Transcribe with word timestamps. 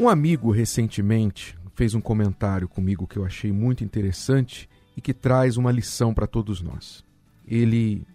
Um 0.00 0.08
amigo 0.08 0.52
recentemente 0.52 1.58
fez 1.74 1.92
um 1.92 2.00
comentário 2.00 2.68
comigo 2.68 3.04
que 3.04 3.16
eu 3.16 3.24
achei 3.24 3.50
muito 3.50 3.82
interessante 3.82 4.70
e 4.96 5.00
que 5.00 5.12
traz 5.12 5.56
uma 5.56 5.72
lição 5.72 6.14
para 6.14 6.24
todos 6.24 6.62
nós. 6.62 7.04
Ele 7.44 8.06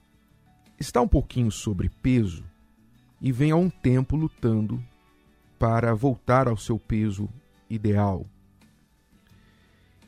está 0.79 1.01
um 1.01 1.07
pouquinho 1.09 1.51
sobre 1.51 1.89
peso 1.89 2.45
e 3.19 3.33
vem 3.33 3.51
há 3.51 3.57
um 3.57 3.69
tempo 3.69 4.15
lutando 4.15 4.81
para 5.59 5.93
voltar 5.93 6.47
ao 6.47 6.55
seu 6.55 6.79
peso 6.79 7.27
ideal. 7.69 8.25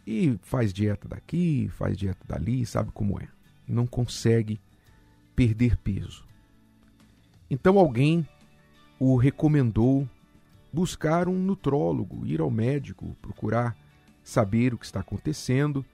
E 0.07 0.39
faz 0.43 0.71
dieta 0.71 1.10
daqui, 1.10 1.68
faz 1.68 1.97
dieta 1.97 2.25
dali, 2.25 2.65
sabe 2.65 2.89
como 2.93 3.19
é. 3.19 3.28
Não 3.68 3.86
consegue 3.86 4.61
perder 5.36 5.75
peso. 5.75 6.25
Então 7.50 7.78
alguém 7.78 8.25
o 8.97 9.18
recomendou 9.18 10.07
buscar 10.75 11.29
um 11.29 11.39
nutrólogo, 11.39 12.28
ir 12.28 12.42
ao 12.42 12.52
médico, 12.52 13.16
procurar 13.21 13.78
saber 14.21 14.74
o 14.74 14.78
que 14.78 14.86
está 14.86 15.00
acontecendo, 15.00 15.86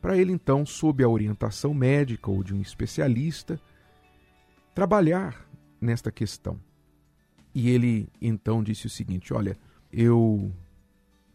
para 0.00 0.16
ele 0.16 0.32
então, 0.32 0.64
sob 0.64 1.02
a 1.02 1.08
orientação 1.08 1.74
médica 1.74 2.30
ou 2.30 2.44
de 2.44 2.54
um 2.54 2.60
especialista, 2.60 3.60
trabalhar 4.72 5.44
nesta 5.80 6.12
questão. 6.12 6.60
E 7.52 7.68
ele 7.70 8.08
então 8.22 8.62
disse 8.62 8.86
o 8.86 8.90
seguinte: 8.90 9.34
Olha, 9.34 9.58
eu 9.92 10.52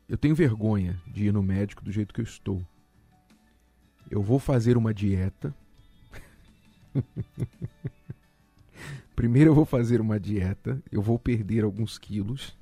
eu 0.08 0.18
tenho 0.18 0.36
vergonha 0.36 1.02
de 1.06 1.26
ir 1.26 1.34
no 1.34 1.44
médico 1.44 1.84
do 1.84 1.92
jeito 1.92 2.14
que 2.14 2.22
eu 2.22 2.26
estou. 2.26 2.66
Eu 4.10 4.22
vou 4.22 4.40
fazer 4.40 4.78
uma 4.78 4.94
dieta. 4.94 5.54
Primeiro 9.16 9.50
eu 9.50 9.56
vou 9.56 9.66
fazer 9.66 10.00
uma 10.00 10.18
dieta, 10.20 10.82
eu 10.92 11.02
vou 11.02 11.20
perder 11.20 11.66
alguns 11.66 11.98
quilos 11.98 12.58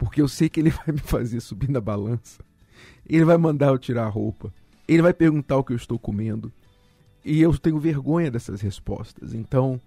porque 0.00 0.22
eu 0.22 0.26
sei 0.26 0.48
que 0.48 0.58
ele 0.58 0.70
vai 0.72 0.86
me 0.94 0.98
fazer 0.98 1.40
subir 1.40 1.68
na 1.68 1.80
balança. 1.80 2.42
Ele 3.06 3.22
vai 3.22 3.36
mandar 3.36 3.66
eu 3.66 3.78
tirar 3.78 4.06
a 4.06 4.08
roupa. 4.08 4.52
Ele 4.88 5.02
vai 5.02 5.12
perguntar 5.12 5.58
o 5.58 5.62
que 5.62 5.74
eu 5.74 5.76
estou 5.76 5.98
comendo. 5.98 6.50
E 7.22 7.42
eu 7.42 7.56
tenho 7.58 7.78
vergonha 7.78 8.30
dessas 8.30 8.62
respostas. 8.62 9.34
Então, 9.34 9.78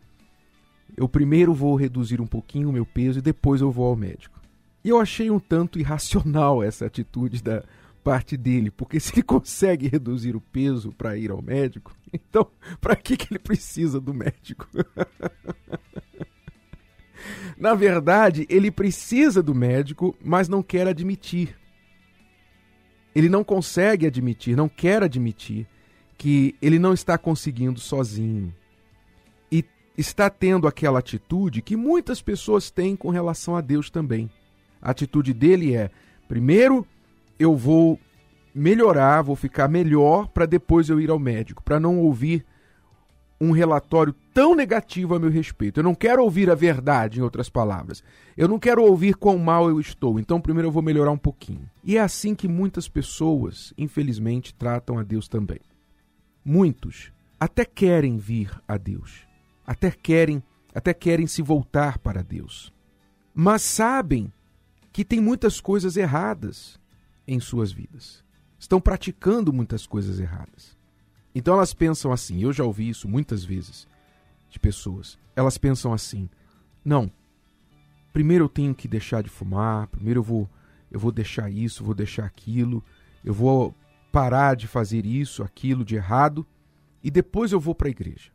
eu 0.96 1.10
primeiro 1.10 1.52
vou 1.52 1.76
reduzir 1.76 2.22
um 2.22 2.28
pouquinho 2.28 2.70
o 2.70 2.72
meu 2.72 2.86
peso 2.86 3.18
e 3.18 3.24
depois 3.24 3.60
eu 3.60 3.72
vou 3.72 3.88
ao 3.88 3.96
médico. 3.96 4.40
E 4.84 4.90
eu 4.90 5.00
achei 5.00 5.32
um 5.32 5.40
tanto 5.40 5.80
irracional 5.80 6.62
essa 6.62 6.86
atitude 6.86 7.42
da 7.42 7.64
parte 8.04 8.38
dele, 8.38 8.70
porque 8.70 9.00
se 9.00 9.14
ele 9.16 9.24
consegue 9.24 9.88
reduzir 9.88 10.36
o 10.36 10.42
peso 10.42 10.92
para 10.92 11.18
ir 11.18 11.32
ao 11.32 11.42
médico, 11.42 11.92
então 12.14 12.46
para 12.80 12.96
que, 12.96 13.18
que 13.18 13.34
ele 13.34 13.40
precisa 13.40 14.00
do 14.00 14.14
médico? 14.14 14.68
Na 17.58 17.74
verdade, 17.74 18.46
ele 18.50 18.72
precisa 18.72 19.42
do 19.42 19.54
médico, 19.54 20.16
mas 20.24 20.48
não 20.48 20.64
quer 20.64 20.88
admitir. 20.88 21.56
Ele 23.16 23.30
não 23.30 23.44
consegue 23.44 24.08
admitir, 24.08 24.56
não 24.56 24.68
quer 24.68 25.04
admitir 25.04 25.68
que 26.18 26.56
ele 26.62 26.80
não 26.80 26.94
está 26.94 27.18
conseguindo 27.18 27.80
sozinho. 27.80 28.54
E 29.52 29.64
está 29.98 30.30
tendo 30.30 30.68
aquela 30.68 31.00
atitude 31.00 31.62
que 31.62 31.76
muitas 31.76 32.22
pessoas 32.22 32.72
têm 32.72 32.96
com 32.96 33.10
relação 33.10 33.56
a 33.56 33.62
Deus 33.62 33.90
também. 33.90 34.30
A 34.82 34.92
atitude 34.92 35.34
dele 35.34 35.76
é: 35.76 35.92
primeiro 36.28 36.88
eu 37.38 37.56
vou 37.56 38.00
melhorar, 38.54 39.22
vou 39.22 39.36
ficar 39.36 39.68
melhor 39.68 40.28
para 40.28 40.46
depois 40.46 40.90
eu 40.90 41.00
ir 41.00 41.10
ao 41.10 41.20
médico, 41.20 41.64
para 41.64 41.80
não 41.80 42.00
ouvir 42.00 42.46
um 43.44 43.52
relatório 43.52 44.16
tão 44.34 44.56
negativo 44.56 45.16
a 45.16 45.20
meu 45.20 45.30
respeito. 45.30 45.80
Eu 45.80 45.84
não 45.84 45.94
quero 45.94 46.24
ouvir 46.24 46.50
a 46.50 46.56
verdade, 46.56 47.20
em 47.20 47.22
outras 47.22 47.50
palavras. 47.50 48.04
Eu 48.38 48.48
não 48.48 48.58
quero 48.58 48.84
ouvir 48.84 49.16
quão 49.16 49.38
mal 49.38 49.70
eu 49.70 49.80
estou. 49.80 50.20
Então, 50.20 50.40
primeiro 50.40 50.68
eu 50.68 50.72
vou 50.72 50.82
melhorar 50.82 51.12
um 51.12 51.18
pouquinho. 51.18 51.70
E 51.84 51.98
é 51.98 52.02
assim 52.02 52.34
que 52.34 52.48
muitas 52.48 52.88
pessoas, 52.88 53.74
infelizmente, 53.78 54.54
tratam 54.54 54.98
a 54.98 55.04
Deus 55.04 55.28
também. 55.28 55.60
Muitos 56.44 57.12
até 57.40 57.66
querem 57.66 58.18
vir 58.18 58.52
a 58.68 58.78
Deus, 58.78 59.28
até 59.68 59.92
querem, 59.92 60.42
até 60.74 60.94
querem 60.94 61.28
se 61.28 61.42
voltar 61.42 61.98
para 61.98 62.24
Deus. 62.24 62.72
Mas 63.36 63.62
sabem 63.62 64.32
que 64.94 65.04
tem 65.04 65.20
muitas 65.20 65.60
coisas 65.60 65.98
erradas 65.98 66.80
em 67.28 67.40
suas 67.40 67.72
vidas. 67.72 68.24
Estão 68.58 68.80
praticando 68.80 69.52
muitas 69.52 69.86
coisas 69.86 70.20
erradas. 70.20 70.78
Então 71.36 71.56
elas 71.56 71.74
pensam 71.74 72.12
assim, 72.12 72.42
eu 72.42 72.54
já 72.54 72.64
ouvi 72.64 72.90
isso 72.90 73.08
muitas 73.08 73.44
vezes 73.44 73.88
de 74.50 74.60
pessoas. 74.60 75.18
Elas 75.36 75.58
pensam 75.58 75.94
assim: 75.94 76.30
"Não. 76.86 77.12
Primeiro 78.12 78.46
eu 78.46 78.50
tenho 78.50 78.76
que 78.76 78.88
deixar 78.88 79.24
de 79.24 79.30
fumar, 79.30 79.88
primeiro 79.88 80.20
eu 80.20 80.24
vou 80.24 80.50
eu 80.92 81.00
vou 81.00 81.12
deixar 81.12 81.50
isso, 81.50 81.84
vou 81.84 81.96
deixar 81.96 82.26
aquilo, 82.26 82.84
eu 83.26 83.34
vou 83.34 83.76
parar 84.12 84.56
de 84.56 84.68
fazer 84.68 85.08
isso, 85.08 85.42
aquilo 85.42 85.84
de 85.84 85.96
errado 85.96 86.46
e 87.04 87.10
depois 87.10 87.52
eu 87.52 87.60
vou 87.60 87.74
para 87.74 87.88
a 87.88 87.92
igreja. 87.92 88.32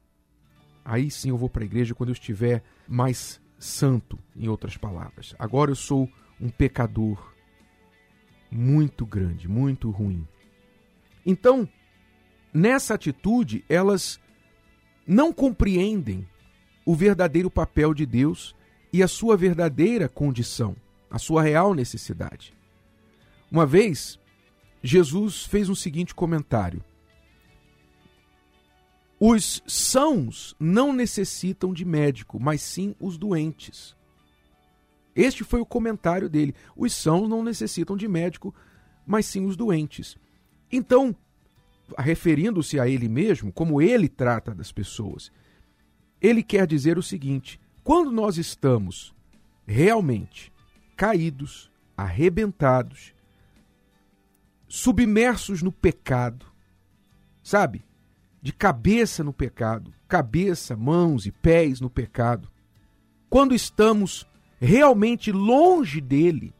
Aí 0.84 1.10
sim 1.10 1.28
eu 1.28 1.36
vou 1.36 1.48
para 1.48 1.62
a 1.62 1.66
igreja 1.66 1.94
quando 1.94 2.08
eu 2.08 2.14
estiver 2.14 2.64
mais 2.88 3.40
santo, 3.58 4.18
em 4.34 4.48
outras 4.48 4.76
palavras. 4.76 5.34
Agora 5.38 5.70
eu 5.70 5.76
sou 5.76 6.10
um 6.40 6.48
pecador 6.48 7.32
muito 8.50 9.04
grande, 9.04 9.48
muito 9.48 9.90
ruim. 9.90 10.26
Então, 11.24 11.68
nessa 12.52 12.94
atitude, 12.94 13.64
elas 13.68 14.20
não 15.06 15.32
compreendem 15.32 16.26
o 16.84 16.94
verdadeiro 16.94 17.50
papel 17.50 17.92
de 17.94 18.06
Deus 18.06 18.54
e 18.92 19.02
a 19.02 19.08
sua 19.08 19.36
verdadeira 19.36 20.08
condição, 20.08 20.76
a 21.10 21.18
sua 21.18 21.42
real 21.42 21.74
necessidade. 21.74 22.54
Uma 23.50 23.66
vez, 23.66 24.18
Jesus 24.82 25.44
fez 25.44 25.68
um 25.68 25.74
seguinte 25.74 26.14
comentário: 26.14 26.82
Os 29.18 29.62
sãos 29.66 30.54
não 30.58 30.92
necessitam 30.92 31.72
de 31.72 31.84
médico, 31.84 32.38
mas 32.40 32.62
sim 32.62 32.94
os 33.00 33.16
doentes. 33.18 33.96
Este 35.14 35.42
foi 35.42 35.60
o 35.60 35.66
comentário 35.66 36.28
dele. 36.28 36.54
Os 36.76 36.94
sãos 36.94 37.28
não 37.28 37.42
necessitam 37.42 37.96
de 37.96 38.06
médico, 38.06 38.54
mas 39.04 39.26
sim 39.26 39.46
os 39.46 39.56
doentes. 39.56 40.16
Então, 40.70 41.16
referindo-se 41.96 42.78
a 42.78 42.88
ele 42.88 43.08
mesmo, 43.08 43.52
como 43.52 43.80
ele 43.80 44.08
trata 44.08 44.54
das 44.54 44.72
pessoas, 44.72 45.30
ele 46.20 46.42
quer 46.42 46.66
dizer 46.66 46.98
o 46.98 47.02
seguinte: 47.02 47.60
quando 47.84 48.10
nós 48.10 48.36
estamos 48.36 49.14
realmente 49.66 50.52
caídos, 50.96 51.70
arrebentados, 51.96 53.14
submersos 54.66 55.62
no 55.62 55.72
pecado, 55.72 56.46
sabe? 57.42 57.84
De 58.42 58.52
cabeça 58.52 59.24
no 59.24 59.32
pecado, 59.32 59.92
cabeça, 60.06 60.76
mãos 60.76 61.26
e 61.26 61.32
pés 61.32 61.80
no 61.80 61.88
pecado. 61.88 62.50
Quando 63.28 63.54
estamos 63.54 64.26
realmente 64.60 65.30
longe 65.32 66.00
dele, 66.00 66.54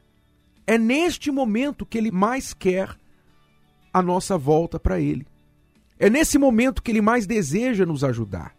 é 0.66 0.78
neste 0.78 1.31
momento 1.31 1.87
que 1.87 1.99
ele 1.99 2.10
mais 2.10 2.53
quer 2.53 2.97
a 3.98 4.03
nossa 4.03 4.38
volta 4.38 4.78
para 4.78 5.00
Ele. 5.00 5.26
É 5.98 6.09
nesse 6.09 6.38
momento 6.38 6.82
que 6.82 6.91
Ele 6.91 7.00
mais 7.00 7.26
deseja 7.26 7.84
nos 7.84 8.04
ajudar. 8.04 8.54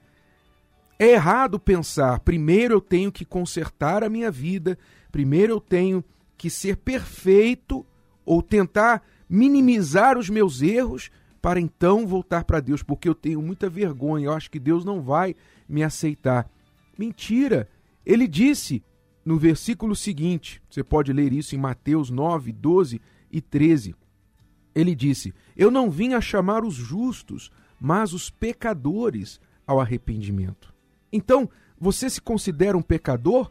É 0.97 1.11
errado 1.11 1.59
pensar, 1.59 2.19
primeiro 2.19 2.73
eu 2.75 2.81
tenho 2.81 3.11
que 3.11 3.23
consertar 3.23 4.03
a 4.03 4.09
minha 4.09 4.29
vida, 4.29 4.77
primeiro 5.11 5.53
eu 5.53 5.61
tenho 5.61 6.03
que 6.37 6.49
ser 6.49 6.75
perfeito 6.75 7.85
ou 8.25 8.41
tentar 8.43 9.01
minimizar 9.29 10.17
os 10.17 10.29
meus 10.29 10.61
erros 10.61 11.09
para 11.41 11.59
então 11.59 12.05
voltar 12.05 12.43
para 12.43 12.59
Deus, 12.59 12.83
porque 12.83 13.07
eu 13.07 13.15
tenho 13.15 13.41
muita 13.41 13.69
vergonha, 13.69 14.25
eu 14.25 14.33
acho 14.33 14.51
que 14.51 14.59
Deus 14.59 14.83
não 14.83 15.01
vai 15.01 15.35
me 15.67 15.83
aceitar. 15.83 16.49
Mentira! 16.97 17.69
Ele 18.05 18.27
disse 18.27 18.83
no 19.23 19.37
versículo 19.37 19.95
seguinte, 19.95 20.61
você 20.69 20.83
pode 20.83 21.13
ler 21.13 21.31
isso 21.31 21.55
em 21.55 21.59
Mateus 21.59 22.09
9, 22.09 22.51
12 22.51 23.01
e 23.31 23.39
13. 23.39 23.95
Ele 24.73 24.95
disse: 24.95 25.33
Eu 25.55 25.71
não 25.71 25.89
vim 25.89 26.13
a 26.13 26.21
chamar 26.21 26.63
os 26.63 26.75
justos, 26.75 27.51
mas 27.79 28.13
os 28.13 28.29
pecadores 28.29 29.39
ao 29.65 29.79
arrependimento. 29.79 30.73
Então, 31.11 31.49
você 31.79 32.09
se 32.09 32.21
considera 32.21 32.77
um 32.77 32.81
pecador? 32.81 33.49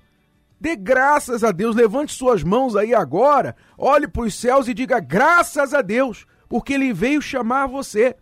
Dê 0.60 0.74
graças 0.74 1.44
a 1.44 1.52
Deus, 1.52 1.76
levante 1.76 2.12
suas 2.12 2.42
mãos 2.42 2.74
aí 2.74 2.92
agora, 2.92 3.54
olhe 3.76 4.08
para 4.08 4.22
os 4.22 4.34
céus 4.34 4.66
e 4.66 4.74
diga 4.74 4.98
graças 4.98 5.72
a 5.72 5.82
Deus, 5.82 6.26
porque 6.48 6.72
Ele 6.72 6.92
veio 6.92 7.22
chamar 7.22 7.66
você. 7.66 8.16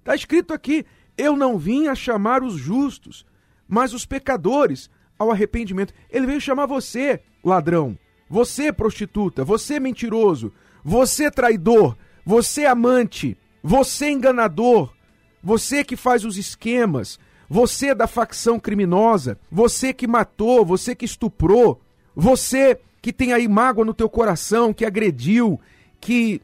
Está 0.00 0.14
escrito 0.14 0.52
aqui: 0.52 0.84
Eu 1.16 1.36
não 1.36 1.56
vim 1.56 1.86
a 1.86 1.94
chamar 1.94 2.42
os 2.42 2.54
justos, 2.54 3.24
mas 3.68 3.92
os 3.92 4.04
pecadores 4.04 4.90
ao 5.18 5.30
arrependimento. 5.30 5.94
Ele 6.10 6.26
veio 6.26 6.40
chamar 6.40 6.66
você, 6.66 7.20
ladrão, 7.44 7.98
você, 8.28 8.72
prostituta, 8.72 9.44
você, 9.44 9.78
mentiroso, 9.78 10.52
você 10.86 11.32
traidor, 11.32 11.96
você 12.24 12.64
amante, 12.64 13.36
você 13.60 14.08
enganador, 14.08 14.94
você 15.42 15.82
que 15.82 15.96
faz 15.96 16.24
os 16.24 16.38
esquemas, 16.38 17.18
você 17.48 17.92
da 17.92 18.06
facção 18.06 18.60
criminosa, 18.60 19.36
você 19.50 19.92
que 19.92 20.06
matou, 20.06 20.64
você 20.64 20.94
que 20.94 21.04
estuprou, 21.04 21.80
você 22.14 22.78
que 23.02 23.12
tem 23.12 23.32
aí 23.32 23.48
mágoa 23.48 23.84
no 23.84 23.92
teu 23.92 24.08
coração, 24.08 24.72
que 24.72 24.84
agrediu, 24.84 25.60
que 26.00 26.40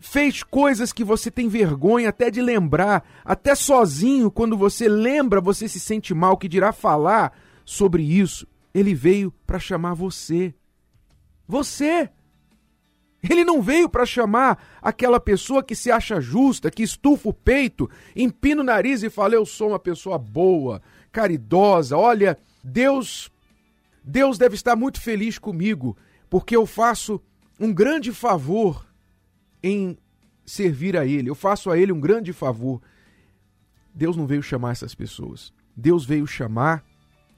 fez 0.00 0.42
coisas 0.42 0.92
que 0.92 1.04
você 1.04 1.30
tem 1.30 1.46
vergonha 1.48 2.08
até 2.08 2.32
de 2.32 2.42
lembrar, 2.42 3.08
até 3.24 3.54
sozinho, 3.54 4.28
quando 4.28 4.56
você 4.56 4.88
lembra, 4.88 5.40
você 5.40 5.68
se 5.68 5.78
sente 5.78 6.12
mal, 6.12 6.36
que 6.36 6.48
dirá 6.48 6.72
falar 6.72 7.32
sobre 7.64 8.02
isso. 8.02 8.44
Ele 8.74 8.92
veio 8.92 9.32
para 9.46 9.60
chamar 9.60 9.94
você. 9.94 10.52
Você! 11.46 12.10
Ele 13.28 13.44
não 13.44 13.62
veio 13.62 13.88
para 13.88 14.04
chamar 14.04 14.62
aquela 14.82 15.18
pessoa 15.18 15.62
que 15.62 15.74
se 15.74 15.90
acha 15.90 16.20
justa, 16.20 16.70
que 16.70 16.82
estufa 16.82 17.30
o 17.30 17.32
peito, 17.32 17.90
empina 18.14 18.60
o 18.60 18.64
nariz 18.64 19.02
e 19.02 19.08
fala: 19.08 19.34
Eu 19.34 19.46
sou 19.46 19.70
uma 19.70 19.78
pessoa 19.78 20.18
boa, 20.18 20.82
caridosa. 21.10 21.96
Olha, 21.96 22.36
Deus, 22.62 23.30
Deus 24.02 24.36
deve 24.36 24.54
estar 24.54 24.76
muito 24.76 25.00
feliz 25.00 25.38
comigo, 25.38 25.96
porque 26.28 26.54
eu 26.54 26.66
faço 26.66 27.20
um 27.58 27.72
grande 27.72 28.12
favor 28.12 28.86
em 29.62 29.96
servir 30.44 30.96
a 30.96 31.06
Ele. 31.06 31.30
Eu 31.30 31.34
faço 31.34 31.70
a 31.70 31.78
Ele 31.78 31.92
um 31.92 32.00
grande 32.00 32.32
favor. 32.32 32.82
Deus 33.94 34.16
não 34.16 34.26
veio 34.26 34.42
chamar 34.42 34.72
essas 34.72 34.94
pessoas. 34.94 35.52
Deus 35.74 36.04
veio 36.04 36.26
chamar 36.26 36.84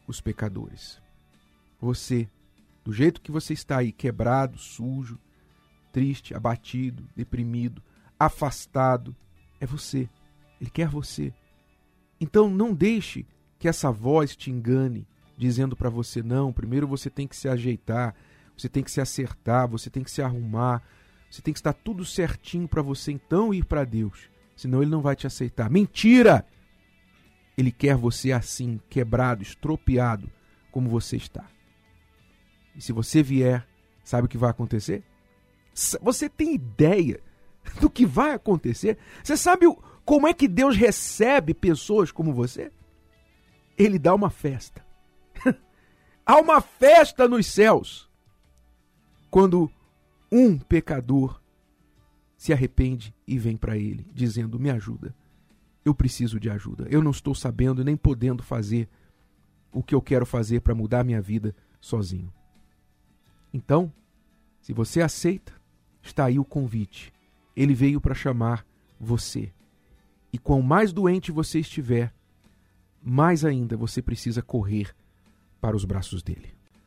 os 0.09 0.21
pecadores. 0.21 1.01
Você, 1.81 2.29
do 2.85 2.93
jeito 2.93 3.21
que 3.21 3.31
você 3.31 3.53
está 3.53 3.79
aí, 3.79 3.93
quebrado, 3.93 4.59
sujo, 4.59 5.19
triste, 5.97 6.35
abatido, 6.35 7.09
deprimido, 7.17 7.83
afastado, 8.21 9.17
é 9.59 9.65
você. 9.65 10.07
Ele 10.61 10.69
quer 10.69 10.89
você. 10.89 11.33
Então 12.21 12.51
não 12.51 12.75
deixe 12.75 13.25
que 13.59 13.67
essa 13.67 13.91
voz 13.91 14.37
te 14.37 14.51
engane, 14.51 15.09
dizendo 15.39 15.75
para 15.75 15.89
você: 15.89 16.23
não, 16.23 16.53
primeiro 16.53 16.87
você 16.87 17.09
tem 17.09 17.27
que 17.27 17.35
se 17.35 17.49
ajeitar, 17.49 18.15
você 18.55 18.69
tem 18.69 18.83
que 18.83 18.91
se 18.91 19.01
acertar, 19.01 19.67
você 19.67 19.89
tem 19.89 20.05
que 20.05 20.11
se 20.11 20.21
arrumar, 20.21 20.83
você 21.31 21.41
tem 21.41 21.55
que 21.55 21.61
estar 21.61 21.73
tudo 21.73 22.05
certinho 22.05 22.69
para 22.69 22.83
você 22.83 23.13
então 23.13 23.55
ir 23.55 23.65
para 23.65 23.83
Deus. 23.83 24.29
Senão 24.55 24.83
ele 24.83 24.91
não 24.91 25.01
vai 25.01 25.17
te 25.17 25.27
aceitar. 25.27 25.71
Mentira! 25.71 26.47
Ele 27.57 27.73
quer 27.73 27.97
você 27.97 28.33
assim, 28.33 28.79
quebrado, 28.91 29.43
estropiado, 29.43 30.31
como 30.71 30.91
você 30.91 31.17
está. 31.17 31.47
E 32.75 32.83
se 32.83 32.93
você 32.93 33.23
vier, 33.23 33.67
sabe 34.05 34.27
o 34.27 34.29
que 34.29 34.37
vai 34.37 34.51
acontecer? 34.51 35.03
Você 36.01 36.29
tem 36.29 36.55
ideia 36.55 37.21
do 37.81 37.91
que 37.91 38.07
vai 38.07 38.33
acontecer? 38.33 38.99
Você 39.23 39.37
sabe 39.37 39.67
como 40.05 40.27
é 40.27 40.33
que 40.33 40.49
Deus 40.49 40.77
recebe 40.77 41.53
pessoas 41.53 42.11
como 42.11 42.33
você? 42.33 42.73
Ele 43.77 43.99
dá 43.99 44.15
uma 44.15 44.31
festa. 44.31 44.85
Há 46.25 46.37
uma 46.39 46.61
festa 46.61 47.29
nos 47.29 47.47
céus 47.47 48.11
quando 49.31 49.71
um 50.33 50.59
pecador 50.59 51.41
se 52.37 52.53
arrepende 52.53 53.15
e 53.27 53.39
vem 53.39 53.57
para 53.57 53.77
ele, 53.77 54.07
dizendo: 54.13 54.59
Me 54.59 54.71
ajuda, 54.71 55.15
eu 55.85 55.95
preciso 55.95 56.41
de 56.41 56.49
ajuda. 56.51 56.87
Eu 56.91 57.03
não 57.03 57.11
estou 57.11 57.35
sabendo 57.35 57.85
nem 57.85 57.97
podendo 57.97 58.43
fazer 58.43 58.89
o 59.73 59.83
que 59.83 59.95
eu 59.95 60.01
quero 60.01 60.25
fazer 60.25 60.61
para 60.61 60.75
mudar 60.75 61.05
minha 61.05 61.21
vida 61.21 61.55
sozinho. 61.81 62.33
Então, 63.53 63.93
se 64.61 64.73
você 64.73 65.01
aceita, 65.01 65.53
está 66.07 66.25
aí 66.25 66.39
o 66.39 66.45
convite. 66.45 67.13
Ele 67.55 67.75
veio 67.75 68.01
para 68.01 68.15
chamar 68.15 68.65
você. 68.99 69.53
E 70.33 70.39
quanto 70.39 70.65
mais 70.65 70.93
doente 70.93 71.31
você 71.31 71.61
estiver, 71.61 72.13
mais 73.03 73.45
ainda 73.45 73.77
você 73.77 74.03
precisa 74.03 74.43
correr 74.43 74.95
para 75.61 75.77
os 75.77 75.85
braços 75.85 76.23
dele. 76.23 76.56